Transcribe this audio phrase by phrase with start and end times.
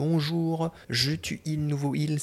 [0.00, 2.18] bonjour, je tue il, nouveau ils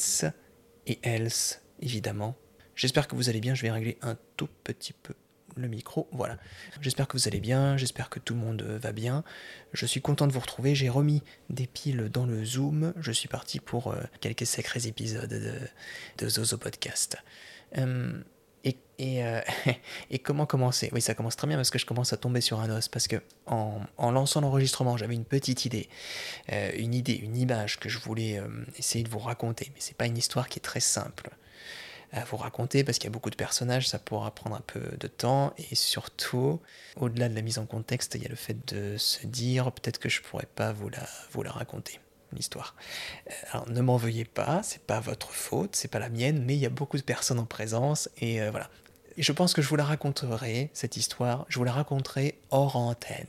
[0.87, 2.35] et else, évidemment.
[2.73, 5.13] J'espère que vous allez bien, je vais régler un tout petit peu
[5.55, 6.39] le micro, voilà.
[6.81, 9.23] J'espère que vous allez bien, j'espère que tout le monde va bien.
[9.73, 11.21] Je suis content de vous retrouver, j'ai remis
[11.51, 15.53] des piles dans le Zoom, je suis parti pour euh, quelques sacrés épisodes de,
[16.17, 17.17] de Zozo Podcast.
[17.77, 18.23] Euh,
[18.99, 19.41] euh,
[20.11, 20.89] et, comment commencer?
[20.93, 22.87] Oui, ça commence très bien parce que je commence à tomber sur un os.
[22.87, 25.89] Parce que en, lançant l'enregistrement, j'avais une petite idée,
[26.49, 28.41] une idée, une image que je voulais
[28.77, 29.71] essayer de vous raconter.
[29.73, 31.29] Mais c'est pas une histoire qui est très simple
[32.13, 34.79] à vous raconter parce qu'il y a beaucoup de personnages, ça pourra prendre un peu
[34.97, 36.61] de temps et surtout,
[36.95, 39.99] au-delà de la mise en contexte, il y a le fait de se dire peut-être
[39.99, 41.99] que je pourrais pas vous la raconter
[42.33, 42.75] l'histoire.
[43.29, 46.55] Euh, alors ne m'en veuillez pas, c'est pas votre faute, c'est pas la mienne, mais
[46.55, 48.69] il y a beaucoup de personnes en présence et euh, voilà.
[49.17, 53.25] Je pense que je vous la raconterai, cette histoire, je vous la raconterai hors antenne.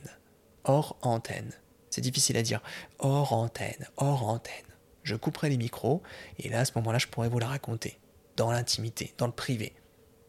[0.63, 1.51] Hors antenne.
[1.89, 2.61] C'est difficile à dire.
[2.99, 4.53] Hors antenne, hors antenne.
[5.01, 6.03] Je couperai les micros
[6.37, 7.97] et là, à ce moment-là, je pourrais vous la raconter
[8.35, 9.73] dans l'intimité, dans le privé.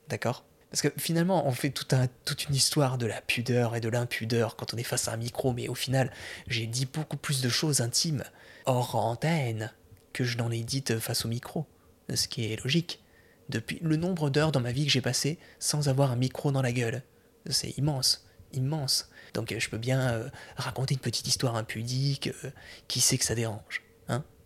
[0.08, 0.44] D'accord?
[0.70, 4.72] Parce que finalement, on fait toute une histoire de la pudeur et de l'impudeur quand
[4.72, 6.12] on est face à un micro, mais au final,
[6.46, 8.22] j'ai dit beaucoup plus de choses intimes,
[8.66, 9.72] hors antenne,
[10.12, 11.66] que je n'en ai dites face au micro.
[12.14, 13.02] Ce qui est logique.
[13.48, 16.62] Depuis le nombre d'heures dans ma vie que j'ai passé sans avoir un micro dans
[16.62, 17.02] la gueule.
[17.48, 19.10] C'est immense, immense.
[19.34, 22.50] Donc je peux bien euh, raconter une petite histoire impudique, euh,
[22.86, 23.82] qui sait que ça dérange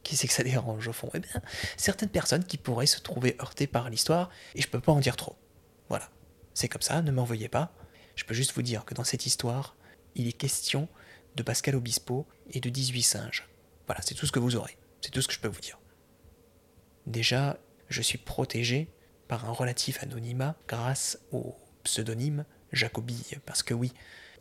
[0.04, 1.40] qui c'est que ça dérange au fond Eh bien,
[1.76, 5.16] certaines personnes qui pourraient se trouver heurtées par l'histoire, et je peux pas en dire
[5.16, 5.34] trop.
[6.54, 7.72] C'est comme ça, ne m'en pas.
[8.14, 9.76] Je peux juste vous dire que dans cette histoire,
[10.14, 10.88] il est question
[11.34, 13.48] de Pascal Obispo et de 18 singes.
[13.86, 14.78] Voilà, c'est tout ce que vous aurez.
[15.00, 15.78] C'est tout ce que je peux vous dire.
[17.06, 18.88] Déjà, je suis protégé
[19.28, 23.40] par un relatif anonymat grâce au pseudonyme Jacobille.
[23.44, 23.92] Parce que oui,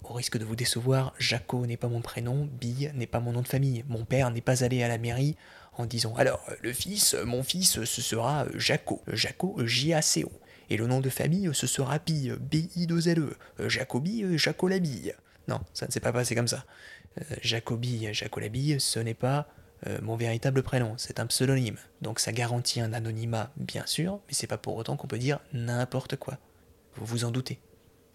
[0.03, 3.41] au risque de vous décevoir, Jaco n'est pas mon prénom, Bille n'est pas mon nom
[3.41, 3.84] de famille.
[3.88, 5.36] Mon père n'est pas allé à la mairie
[5.78, 9.02] en disant Alors, le fils, mon fils, ce sera Jaco.
[9.08, 10.31] Jaco, J-A-C-O.
[10.69, 13.35] Et le nom de famille, ce sera Bille, B-I-2-L-E.
[13.69, 15.13] Jacobi, Jacolabille.
[15.47, 16.66] Non, ça ne s'est pas passé comme ça.
[17.19, 19.47] Euh, Jacobi, Jacolabille, ce n'est pas
[19.88, 21.78] euh, mon véritable prénom, c'est un pseudonyme.
[22.02, 25.40] Donc ça garantit un anonymat, bien sûr, mais c'est pas pour autant qu'on peut dire
[25.52, 26.38] n'importe quoi.
[26.96, 27.59] Vous vous en doutez.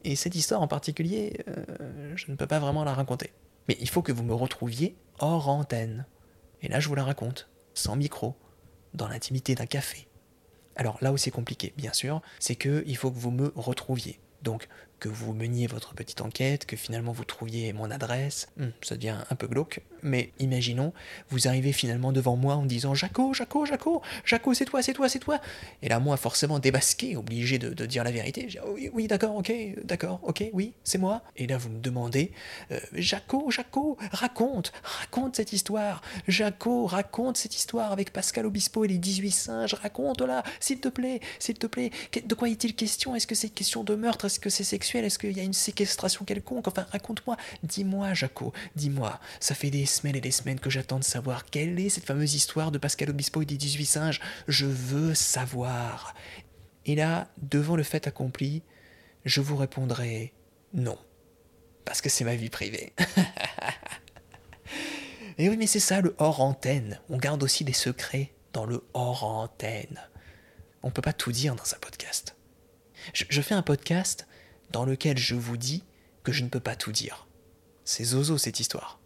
[0.04, 3.32] Et cette histoire en particulier, euh, je ne peux pas vraiment la raconter.
[3.66, 6.06] Mais il faut que vous me retrouviez hors antenne.
[6.62, 8.34] Et là, je vous la raconte, sans micro,
[8.94, 10.08] dans l'intimité d'un café.
[10.78, 14.18] Alors là où c'est compliqué, bien sûr, c'est que il faut que vous me retrouviez.
[14.42, 14.68] Donc
[15.00, 19.16] que vous meniez votre petite enquête, que finalement vous trouviez mon adresse, hmm, ça devient
[19.31, 20.92] un peu glauque, mais imaginons,
[21.31, 25.08] vous arrivez finalement devant moi en disant Jaco, Jaco, Jaco, Jaco, c'est toi, c'est toi,
[25.08, 25.41] c'est toi.
[25.82, 29.53] Et là, moi, forcément démasqué, obligé de, dire la vérité, je oui, oui d'accord, ok,
[29.84, 31.22] d'accord, ok, oui, c'est moi.
[31.37, 32.32] Et là, vous me demandez
[32.70, 36.03] euh, Jaco, Jaco, raconte, raconte cette histoire.
[36.26, 41.20] Jaco, raconte cette histoire avec Pascal Obispo et les 18 singes, raconte-la, s'il te plaît,
[41.38, 41.91] s'il te plaît.
[42.25, 43.14] De quoi est-il question?
[43.14, 44.26] Est-ce que c'est question de meurtre?
[44.26, 46.69] Est-ce que c'est sexuel est-ce qu'il y a une séquestration quelconque?
[46.69, 49.21] Enfin, raconte-moi, dis-moi, Jaco, dis-moi.
[49.41, 52.34] Ça fait des semaines et des semaines que j'attends de savoir quelle est cette fameuse
[52.34, 54.21] histoire de Pascal Obispo et des 18 singes.
[54.47, 56.15] Je veux savoir.
[56.87, 58.62] Et là, devant le fait accompli,
[59.25, 60.32] je vous répondrai
[60.72, 60.99] non.
[61.84, 62.93] Parce que c'est ma vie privée.
[65.38, 67.00] et oui, mais c'est ça le hors antenne.
[67.09, 70.00] On garde aussi des secrets dans le hors antenne.
[70.82, 72.37] On peut pas tout dire dans un podcast.
[73.12, 74.27] je fais un podcast
[74.70, 75.84] dans lequel je vous dis
[76.22, 77.26] que je ne peux pas tout dire.
[77.84, 79.00] C'est Zozo cette histoire.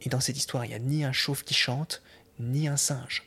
[0.00, 2.02] Et dans cette histoire, il n'y a ni un chauve qui chante,
[2.38, 3.24] ni un singe.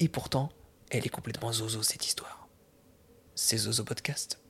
[0.00, 0.50] Et pourtant,
[0.90, 2.48] elle est complètement Zozo cette histoire.
[3.34, 4.40] C'est Zozo Podcast.